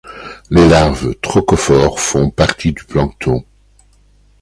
Les 0.49 0.67
larves 0.67 1.13
trochophores 1.21 1.99
font 1.99 2.31
partie 2.31 2.73
du 2.73 2.83
plancton. 2.85 3.45